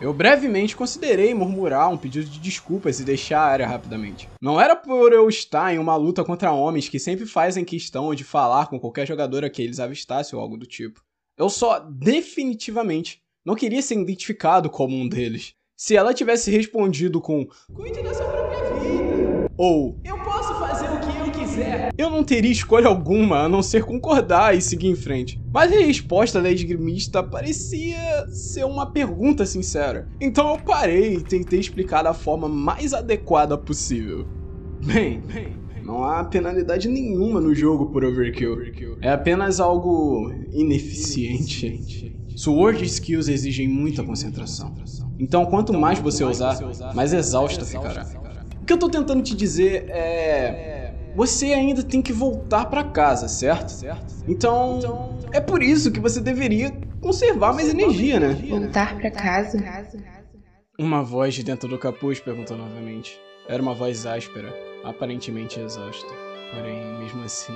Eu 0.00 0.12
brevemente 0.12 0.76
considerei 0.76 1.32
murmurar 1.34 1.90
um 1.90 1.96
pedido 1.96 2.28
de 2.28 2.38
desculpas 2.38 3.00
e 3.00 3.04
deixar 3.04 3.40
a 3.40 3.46
área 3.46 3.66
rapidamente. 3.66 4.28
Não 4.40 4.60
era 4.60 4.76
por 4.76 5.12
eu 5.12 5.28
estar 5.28 5.74
em 5.74 5.78
uma 5.78 5.96
luta 5.96 6.24
contra 6.24 6.52
homens 6.52 6.88
que 6.88 6.98
sempre 6.98 7.26
fazem 7.26 7.64
questão 7.64 8.14
de 8.14 8.24
falar 8.24 8.68
com 8.68 8.78
qualquer 8.78 9.06
jogadora 9.06 9.50
que 9.50 9.62
eles 9.62 9.80
avistassem 9.80 10.38
ou 10.38 10.42
algo 10.42 10.56
do 10.56 10.66
tipo. 10.66 11.02
Eu 11.38 11.48
só 11.48 11.78
definitivamente 11.78 13.22
não 13.44 13.54
queria 13.54 13.80
ser 13.80 13.98
identificado 13.98 14.68
como 14.68 14.94
um 14.94 15.08
deles. 15.08 15.54
Se 15.76 15.96
ela 15.96 16.12
tivesse 16.12 16.50
respondido 16.50 17.20
com 17.20 17.46
Cuide 17.72 18.02
da 18.02 18.12
sua 18.12 18.26
própria 18.26 18.74
vida 18.80 19.50
ou 19.56 19.98
Eu 20.04 20.18
posso 20.18 20.59
quiser, 21.60 21.92
eu 21.96 22.10
não 22.10 22.24
teria 22.24 22.50
escolha 22.50 22.88
alguma 22.88 23.44
a 23.44 23.48
não 23.48 23.62
ser 23.62 23.84
concordar 23.84 24.56
e 24.56 24.60
seguir 24.60 24.88
em 24.88 24.94
frente. 24.94 25.40
Mas 25.52 25.72
a 25.72 25.76
resposta 25.76 26.40
da 26.40 26.50
esgrimista 26.50 27.22
parecia 27.22 28.26
ser 28.28 28.64
uma 28.64 28.86
pergunta 28.86 29.44
sincera. 29.46 30.08
Então 30.20 30.50
eu 30.50 30.58
parei 30.58 31.14
e 31.16 31.22
tentei 31.22 31.60
explicar 31.60 32.02
da 32.02 32.14
forma 32.14 32.48
mais 32.48 32.92
adequada 32.94 33.56
possível. 33.56 34.26
Bem, 34.84 35.22
não 35.84 36.04
há 36.04 36.24
penalidade 36.24 36.88
nenhuma 36.88 37.40
no 37.40 37.54
jogo 37.54 37.86
por 37.86 38.04
overkill. 38.04 38.56
É 39.00 39.10
apenas 39.10 39.60
algo 39.60 40.32
ineficiente. 40.52 42.16
Sword 42.36 42.82
skills 42.84 43.28
exigem 43.28 43.68
muita 43.68 44.02
concentração. 44.02 44.74
Então, 45.18 45.44
quanto 45.44 45.74
mais 45.74 45.98
você 45.98 46.24
usar, 46.24 46.58
mais 46.94 47.12
exausta 47.12 47.66
ficará. 47.66 48.06
O 48.62 48.64
que 48.64 48.72
eu 48.72 48.78
tô 48.78 48.88
tentando 48.88 49.22
te 49.22 49.34
dizer 49.34 49.84
é. 49.88 50.69
Você 51.14 51.46
ainda 51.52 51.82
tem 51.82 52.00
que 52.00 52.12
voltar 52.12 52.66
para 52.66 52.84
casa, 52.84 53.28
certo? 53.28 53.74
Então, 54.28 55.18
é 55.32 55.40
por 55.40 55.62
isso 55.62 55.90
que 55.90 56.00
você 56.00 56.20
deveria 56.20 56.72
conservar 57.00 57.52
mais 57.52 57.68
energia, 57.68 58.20
né? 58.20 58.34
Voltar 58.48 58.96
para 58.96 59.10
casa? 59.10 59.58
Uma 60.78 61.02
voz 61.02 61.34
de 61.34 61.42
dentro 61.42 61.68
do 61.68 61.78
capuz 61.78 62.20
perguntou 62.20 62.56
novamente. 62.56 63.20
Era 63.48 63.60
uma 63.60 63.74
voz 63.74 64.06
áspera, 64.06 64.54
aparentemente 64.84 65.58
exausta. 65.58 66.08
Porém, 66.54 66.98
mesmo 66.98 67.22
assim, 67.24 67.52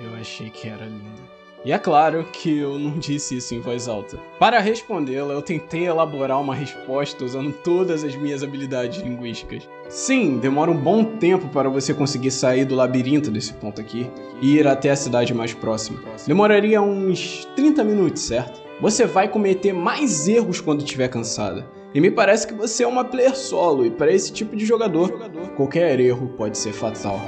eu 0.00 0.14
achei 0.14 0.48
que 0.50 0.68
era 0.68 0.84
linda. 0.84 1.42
E 1.64 1.70
é 1.70 1.78
claro 1.78 2.24
que 2.32 2.58
eu 2.58 2.76
não 2.76 2.98
disse 2.98 3.36
isso 3.36 3.54
em 3.54 3.60
voz 3.60 3.86
alta. 3.86 4.18
Para 4.38 4.58
respondê-la, 4.58 5.32
eu 5.32 5.42
tentei 5.42 5.86
elaborar 5.86 6.40
uma 6.40 6.56
resposta 6.56 7.24
usando 7.24 7.52
todas 7.52 8.02
as 8.02 8.16
minhas 8.16 8.42
habilidades 8.42 9.00
linguísticas. 9.00 9.68
Sim, 9.92 10.38
demora 10.38 10.70
um 10.70 10.76
bom 10.76 11.04
tempo 11.04 11.48
para 11.48 11.68
você 11.68 11.92
conseguir 11.92 12.30
sair 12.30 12.64
do 12.64 12.74
labirinto 12.74 13.30
desse 13.30 13.52
ponto 13.52 13.78
aqui 13.78 14.10
e 14.40 14.56
ir 14.56 14.66
até 14.66 14.88
a 14.88 14.96
cidade 14.96 15.34
mais 15.34 15.52
próxima. 15.52 16.00
Demoraria 16.26 16.80
uns 16.80 17.46
30 17.54 17.84
minutos, 17.84 18.22
certo? 18.22 18.62
Você 18.80 19.04
vai 19.04 19.28
cometer 19.28 19.74
mais 19.74 20.26
erros 20.26 20.62
quando 20.62 20.82
estiver 20.82 21.08
cansada. 21.08 21.66
E 21.92 22.00
me 22.00 22.10
parece 22.10 22.46
que 22.46 22.54
você 22.54 22.84
é 22.84 22.88
uma 22.88 23.04
player 23.04 23.36
solo, 23.36 23.84
e 23.84 23.90
para 23.90 24.10
esse 24.10 24.32
tipo 24.32 24.56
de 24.56 24.64
jogador, 24.64 25.12
qualquer 25.56 26.00
erro 26.00 26.26
pode 26.38 26.56
ser 26.56 26.72
fatal. 26.72 27.20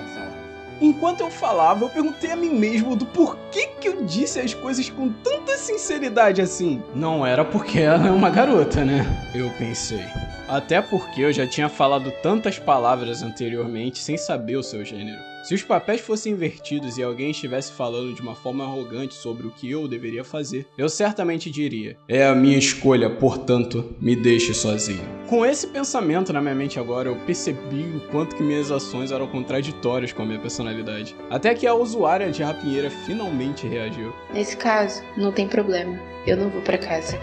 Enquanto 0.81 1.21
eu 1.21 1.31
falava, 1.31 1.85
eu 1.85 1.91
perguntei 1.91 2.31
a 2.31 2.37
mim 2.37 2.49
mesmo 2.49 2.97
do 2.97 3.05
porquê 3.05 3.69
que 3.79 3.89
eu 3.89 4.05
disse 4.05 4.41
as 4.41 4.55
coisas 4.55 4.89
com 4.89 5.11
tanta 5.23 5.59
sinceridade 5.59 6.41
assim. 6.41 6.83
Não 6.95 7.27
era 7.27 7.45
porque 7.45 7.81
ela 7.81 8.09
é 8.09 8.11
uma 8.11 8.31
garota, 8.31 8.87
né? 8.87 9.07
Eu 9.35 9.51
pensei. 9.59 10.05
Até 10.49 10.83
porque 10.83 11.23
eu 11.23 11.33
já 11.33 11.47
tinha 11.47 11.69
falado 11.69 12.13
tantas 12.23 12.59
palavras 12.59 13.23
anteriormente 13.23 13.99
sem 13.99 14.17
saber 14.17 14.57
o 14.57 14.63
seu 14.63 14.85
gênero. 14.85 15.35
Se 15.45 15.55
os 15.55 15.63
papéis 15.63 16.01
fossem 16.01 16.33
invertidos 16.33 16.97
e 16.97 17.03
alguém 17.03 17.31
estivesse 17.31 17.71
falando 17.71 18.15
de 18.15 18.23
uma 18.23 18.35
forma 18.35 18.65
arrogante 18.65 19.13
sobre 19.13 19.47
o 19.47 19.51
que 19.51 19.71
eu 19.71 19.87
deveria 19.87 20.25
fazer, 20.25 20.67
eu 20.79 20.89
certamente 20.89 21.51
diria: 21.51 21.99
É 22.09 22.27
a 22.27 22.35
minha 22.35 22.57
escolha, 22.57 23.11
portanto, 23.11 23.95
me 24.01 24.17
deixe 24.17 24.55
sozinho. 24.55 25.07
Com 25.29 25.45
esse 25.45 25.67
pensamento 25.67 26.33
na 26.33 26.41
minha 26.41 26.55
mente 26.55 26.81
agora, 26.81 27.11
eu 27.11 27.17
percebi 27.27 27.83
o 27.95 28.01
quanto 28.11 28.37
que 28.37 28.43
minhas 28.43 28.71
ações 28.71 29.13
eram 29.13 29.27
contraditórias 29.27 30.15
com 30.15 30.23
a 30.23 30.27
minha 30.27 30.41
personalidade. 30.41 31.15
Até 31.29 31.55
que 31.55 31.67
a 31.67 31.75
usuária 31.75 32.31
de 32.31 32.43
rapinheira 32.43 32.91
finalmente 33.05 33.67
reagiu. 33.67 34.15
Nesse 34.33 34.57
caso, 34.57 35.03
não 35.15 35.31
tem 35.31 35.47
problema. 35.47 36.01
Eu 36.27 36.39
não 36.39 36.49
vou 36.49 36.63
para 36.63 36.79
casa. 36.79 37.19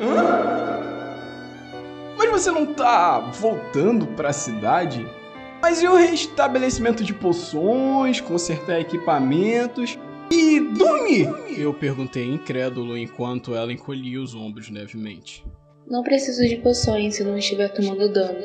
Hã? 0.00 0.99
Mas 2.20 2.28
você 2.28 2.50
não 2.50 2.66
tá 2.66 3.18
voltando 3.18 4.06
para 4.08 4.28
a 4.28 4.32
cidade? 4.34 5.08
Mas 5.62 5.82
e 5.82 5.88
o 5.88 5.96
restabelecimento 5.96 7.02
de 7.02 7.14
poções, 7.14 8.20
consertar 8.20 8.78
equipamentos 8.78 9.98
e 10.30 10.60
dormir? 10.60 11.30
Eu 11.58 11.72
perguntei 11.72 12.26
incrédulo 12.26 12.94
enquanto 12.98 13.54
ela 13.54 13.72
encolhia 13.72 14.20
os 14.20 14.34
ombros 14.34 14.68
levemente. 14.68 15.42
Não 15.88 16.02
preciso 16.02 16.46
de 16.46 16.56
poções 16.56 17.14
se 17.14 17.24
não 17.24 17.38
estiver 17.38 17.70
tomando 17.70 18.12
dano. 18.12 18.38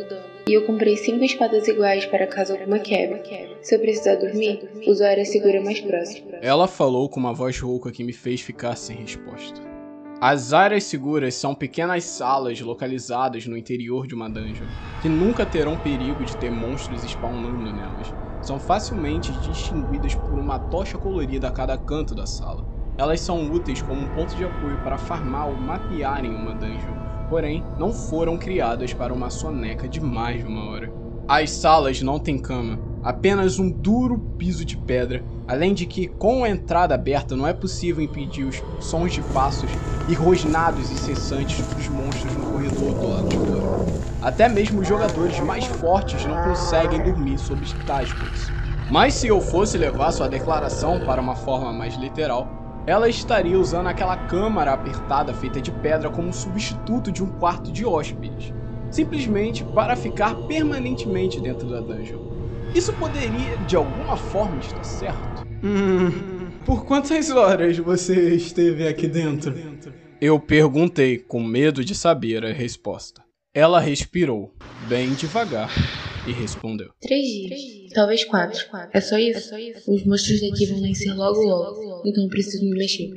E 0.48 0.54
eu 0.54 0.66
comprei 0.66 0.96
cinco 0.96 1.26
espadas 1.26 1.68
iguais 1.68 2.06
para 2.06 2.28
caso 2.28 2.54
alguma 2.54 2.80
quebre. 2.80 3.24
Se 3.62 3.76
eu 3.76 3.80
precisar 3.82 4.16
dormir, 4.16 4.70
uso 4.88 5.04
a 5.04 5.10
área 5.10 5.26
segura 5.26 5.62
mais 5.62 5.82
próxima. 5.82 6.38
Ela 6.42 6.66
falou 6.66 7.10
com 7.10 7.20
uma 7.20 7.34
voz 7.34 7.60
rouca 7.60 7.92
que 7.92 8.06
me 8.06 8.14
fez 8.14 8.40
ficar 8.40 8.78
sem 8.78 8.96
resposta. 8.96 9.75
As 10.22 10.54
áreas 10.54 10.86
seguras 10.86 11.36
são 11.36 11.54
pequenas 11.54 12.06
salas 12.06 12.60
localizadas 12.62 13.46
no 13.46 13.58
interior 13.58 14.08
de 14.08 14.16
uma 14.16 14.30
dungeon, 14.30 14.66
que 15.02 15.10
nunca 15.10 15.46
terão 15.46 15.78
perigo 15.78 16.24
de 16.24 16.38
ter 16.38 16.50
monstros 16.50 17.04
spawnando 17.04 17.74
nelas. 17.74 18.14
São 18.42 18.58
facilmente 18.58 19.34
distinguidas 19.34 20.16
por 20.16 20.40
uma 20.40 20.58
tocha 20.58 20.98
colorida 20.98 21.48
a 21.50 21.52
cada 21.52 21.78
canto 21.78 22.16
da 22.16 22.26
sala. 22.26 22.64
Elas 22.98 23.20
são 23.20 23.52
úteis 23.52 23.82
como 23.82 24.02
um 24.02 24.08
ponto 24.08 24.34
de 24.36 24.44
apoio 24.46 24.82
para 24.82 24.98
farmar 24.98 25.48
ou 25.50 25.58
mapearem 25.58 26.34
uma 26.34 26.56
dungeon, 26.56 26.96
porém 27.28 27.62
não 27.78 27.92
foram 27.92 28.38
criadas 28.38 28.94
para 28.94 29.14
uma 29.14 29.30
soneca 29.30 29.88
de 29.90 30.00
mais 30.00 30.40
de 30.40 30.48
uma 30.48 30.64
hora. 30.70 30.90
As 31.28 31.52
salas 31.52 32.02
não 32.02 32.20
têm 32.20 32.42
cama, 32.42 32.80
apenas 33.04 33.60
um 33.60 33.70
duro 33.70 34.18
piso 34.38 34.64
de 34.64 34.78
pedra, 34.78 35.26
além 35.48 35.74
de 35.74 35.86
que, 35.86 36.08
com 36.08 36.44
a 36.44 36.50
entrada 36.50 36.96
aberta, 36.96 37.36
não 37.36 37.48
é 37.48 37.54
possível 37.54 38.04
impedir 38.04 38.46
os 38.46 38.64
sons 38.80 39.14
de 39.14 39.22
passos 39.22 39.72
e 40.08 40.14
rosnados 40.14 40.92
incessantes 40.92 41.62
dos 41.66 41.88
monstros 41.88 42.36
no 42.36 42.46
corredor 42.46 42.94
do 42.94 43.08
lado 43.08 43.30
de 43.30 43.38
fora. 43.38 43.70
Até 44.22 44.48
mesmo 44.50 44.82
os 44.82 44.88
jogadores 44.88 45.40
mais 45.40 45.66
fortes 45.66 46.26
não 46.26 46.40
conseguem 46.40 47.02
dormir 47.02 47.38
sob 47.38 47.66
tais 47.86 48.14
condições. 48.14 48.56
Mas 48.90 49.16
se 49.16 49.28
eu 49.28 49.42
fosse 49.42 49.78
levar 49.78 50.12
sua 50.12 50.28
declaração 50.30 51.00
para 51.00 51.22
uma 51.22 51.36
forma 51.36 51.74
mais 51.74 51.96
literal, 51.96 52.48
ela 52.88 53.10
estaria 53.10 53.60
usando 53.60 53.88
aquela 53.88 54.16
câmara 54.16 54.72
apertada 54.74 55.34
feita 55.34 55.60
de 55.62 55.72
pedra 55.72 56.10
como 56.10 56.32
substituto 56.34 57.12
de 57.12 57.24
um 57.24 57.30
quarto 57.32 57.72
de 57.72 57.86
hóspedes 57.86 58.54
simplesmente 58.90 59.66
para 59.66 59.96
ficar 59.96 60.36
permanentemente 60.48 61.42
dentro 61.42 61.70
da 61.70 61.82
dungeon. 61.82 62.35
Isso 62.76 62.92
poderia, 62.92 63.58
de 63.60 63.74
alguma 63.78 64.18
forma, 64.18 64.60
estar 64.60 64.84
certo? 64.84 65.46
Hum, 65.64 66.50
por 66.66 66.86
quantas 66.86 67.30
horas 67.30 67.78
você 67.78 68.36
esteve 68.36 68.86
aqui 68.86 69.08
dentro? 69.08 69.56
Eu 70.20 70.38
perguntei, 70.42 71.18
com 71.18 71.42
medo 71.42 71.86
de 71.86 71.96
saber 71.96 72.44
a 72.44 72.52
resposta. 72.52 73.24
Ela 73.54 73.80
respirou, 73.80 74.54
bem 74.90 75.14
devagar, 75.14 75.72
e 76.28 76.32
respondeu: 76.32 76.90
Três 77.02 77.26
dias. 77.26 77.76
Talvez 77.94 78.26
quatro. 78.26 78.60
É 78.92 79.00
só 79.00 79.18
isso? 79.18 79.56
Os 79.88 80.06
monstros 80.06 80.42
daqui 80.42 80.66
vão 80.66 80.82
nascer 80.82 81.14
logo 81.14 81.42
logo. 81.42 82.04
Então 82.06 82.28
preciso 82.28 82.66
me 82.66 82.78
mexer. 82.78 83.10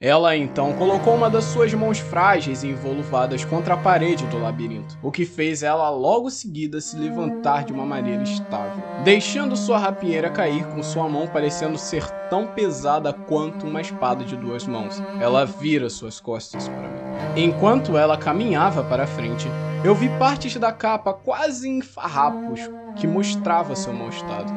Ela 0.00 0.36
então 0.36 0.74
colocou 0.74 1.14
uma 1.14 1.30
das 1.30 1.44
suas 1.44 1.72
mãos 1.74 1.98
frágeis 1.98 2.62
e 2.62 2.68
involuvadas 2.68 3.44
contra 3.44 3.74
a 3.74 3.76
parede 3.76 4.26
do 4.26 4.38
labirinto, 4.38 4.96
o 5.02 5.10
que 5.10 5.24
fez 5.24 5.62
ela 5.62 5.90
logo 5.90 6.30
seguida 6.30 6.80
se 6.80 6.96
levantar 6.96 7.64
de 7.64 7.72
uma 7.72 7.84
maneira 7.84 8.22
estável, 8.22 8.82
deixando 9.02 9.56
sua 9.56 9.78
rapieira 9.78 10.30
cair 10.30 10.64
com 10.68 10.82
sua 10.82 11.08
mão 11.08 11.26
parecendo 11.26 11.76
ser 11.76 12.08
tão 12.28 12.46
pesada 12.46 13.12
quanto 13.12 13.66
uma 13.66 13.80
espada 13.80 14.24
de 14.24 14.36
duas 14.36 14.66
mãos. 14.66 15.00
Ela 15.20 15.44
vira 15.44 15.88
suas 15.88 16.20
costas 16.20 16.68
para 16.68 16.88
mim. 16.88 17.42
Enquanto 17.42 17.96
ela 17.96 18.16
caminhava 18.16 18.84
para 18.84 19.06
frente, 19.06 19.48
eu 19.84 19.94
vi 19.94 20.08
partes 20.18 20.56
da 20.56 20.72
capa 20.72 21.14
quase 21.14 21.68
em 21.68 21.80
farrapos 21.80 22.60
que 22.96 23.06
mostrava 23.06 23.76
seu 23.76 23.92
mau 23.92 24.08
estado. 24.08 24.52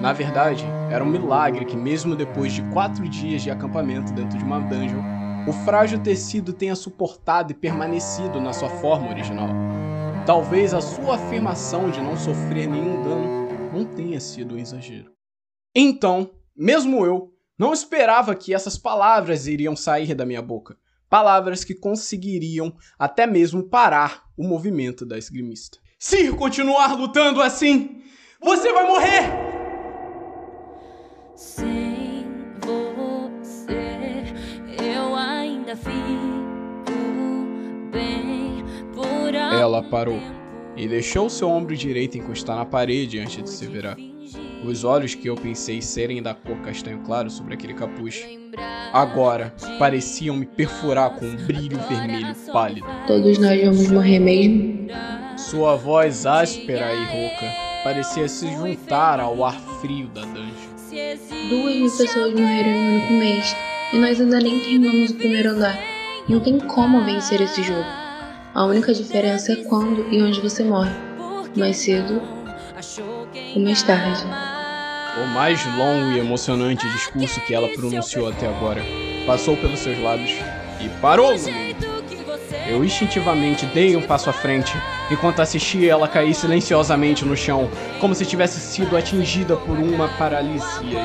Na 0.00 0.12
verdade, 0.12 0.64
era 0.90 1.02
um 1.02 1.08
milagre 1.08 1.64
que, 1.64 1.76
mesmo 1.76 2.16
depois 2.16 2.52
de 2.52 2.62
quatro 2.70 3.08
dias 3.08 3.42
de 3.42 3.50
acampamento 3.50 4.12
dentro 4.12 4.36
de 4.36 4.44
uma 4.44 4.60
dungeon, 4.60 5.00
o 5.48 5.52
frágil 5.52 6.00
tecido 6.00 6.52
tenha 6.52 6.74
suportado 6.74 7.52
e 7.52 7.54
permanecido 7.54 8.40
na 8.40 8.52
sua 8.52 8.68
forma 8.68 9.10
original. 9.10 9.48
Talvez 10.26 10.74
a 10.74 10.80
sua 10.80 11.14
afirmação 11.14 11.90
de 11.90 12.00
não 12.00 12.16
sofrer 12.16 12.68
nenhum 12.68 13.02
dano 13.02 13.48
não 13.72 13.84
tenha 13.84 14.20
sido 14.20 14.56
um 14.56 14.58
exagero. 14.58 15.12
Então, 15.74 16.30
mesmo 16.56 17.06
eu, 17.06 17.32
não 17.56 17.72
esperava 17.72 18.34
que 18.34 18.52
essas 18.52 18.76
palavras 18.76 19.46
iriam 19.46 19.76
sair 19.76 20.14
da 20.14 20.26
minha 20.26 20.42
boca 20.42 20.76
palavras 21.08 21.64
que 21.64 21.74
conseguiriam 21.74 22.74
até 22.98 23.26
mesmo 23.26 23.62
parar 23.62 24.24
o 24.36 24.44
movimento 24.44 25.04
da 25.04 25.18
esgrimista. 25.18 25.78
Se 25.98 26.30
continuar 26.32 26.96
lutando 26.96 27.42
assim, 27.42 28.02
você 28.40 28.72
vai 28.72 28.86
morrer! 28.86 29.22
Sem 31.34 32.26
você, 32.60 34.24
eu 34.82 35.14
ainda 35.14 35.76
fico 35.76 35.92
bem 37.92 38.64
por 38.94 39.34
Ela 39.34 39.82
parou 39.82 40.20
e 40.76 40.86
deixou 40.86 41.28
seu 41.28 41.48
ombro 41.48 41.76
direito 41.76 42.16
encostar 42.16 42.56
na 42.56 42.64
parede 42.64 43.18
antes 43.18 43.42
de 43.42 43.50
se 43.50 43.66
virar. 43.66 43.96
Os 44.64 44.84
olhos 44.84 45.14
que 45.14 45.28
eu 45.28 45.34
pensei 45.34 45.80
serem 45.80 46.22
da 46.22 46.34
cor 46.34 46.56
castanho 46.58 47.00
claro 47.00 47.30
sobre 47.30 47.54
aquele 47.54 47.74
capuz, 47.74 48.26
agora 48.92 49.54
pareciam 49.78 50.36
me 50.36 50.46
perfurar 50.46 51.10
com 51.10 51.24
um 51.24 51.36
brilho 51.36 51.78
vermelho 51.88 52.34
pálido. 52.52 52.86
Todos 53.06 53.38
nós 53.38 53.60
vamos 53.60 53.90
morrer 53.90 54.18
mesmo? 54.18 54.88
Sua 55.36 55.76
voz 55.76 56.26
áspera 56.26 56.92
e 56.92 57.04
rouca 57.04 57.68
parecia 57.84 58.28
se 58.28 58.50
juntar 58.50 59.20
ao 59.20 59.44
ar 59.44 59.58
frio 59.80 60.08
da 60.08 60.22
dungeon. 60.22 60.68
Duas 61.48 61.76
mil 61.76 61.90
pessoas 61.90 62.32
morreram 62.32 62.70
em 62.70 62.74
um 62.74 62.94
único 62.96 63.12
mês 63.12 63.56
e 63.92 63.98
nós 63.98 64.20
ainda 64.20 64.40
nem 64.40 64.60
terminamos 64.60 65.10
o 65.10 65.14
primeiro 65.14 65.50
andar. 65.50 65.78
Não 66.28 66.40
tem 66.40 66.58
como 66.58 67.04
vencer 67.04 67.40
esse 67.40 67.62
jogo. 67.62 67.86
A 68.54 68.66
única 68.66 68.92
diferença 68.92 69.52
é 69.52 69.56
quando 69.64 70.12
e 70.12 70.20
onde 70.20 70.40
você 70.40 70.64
morre. 70.64 70.90
Mais 71.56 71.76
cedo 71.76 72.20
mais 73.56 73.82
tarde. 73.82 74.24
O 75.22 75.26
mais 75.28 75.64
longo 75.76 76.12
e 76.12 76.18
emocionante 76.18 76.88
discurso 76.90 77.40
que 77.40 77.54
ela 77.54 77.68
pronunciou 77.68 78.28
até 78.28 78.46
agora 78.46 78.82
passou 79.26 79.56
pelos 79.56 79.80
seus 79.80 79.98
lábios 79.98 80.30
e 80.80 80.88
parou 81.00 81.36
no. 81.36 81.50
Eu 82.66 82.84
instintivamente 82.84 83.66
dei 83.66 83.96
um 83.96 84.02
passo 84.02 84.30
à 84.30 84.32
frente 84.32 84.72
enquanto 85.10 85.40
assistia 85.40 85.92
ela 85.92 86.06
cair 86.06 86.34
silenciosamente 86.34 87.24
no 87.24 87.36
chão, 87.36 87.70
como 88.00 88.14
se 88.14 88.24
tivesse 88.24 88.60
sido 88.60 88.96
atingida 88.96 89.56
por 89.56 89.78
uma 89.78 90.08
paralisia 90.08 91.00